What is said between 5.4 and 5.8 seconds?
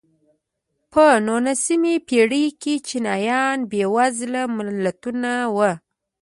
وو.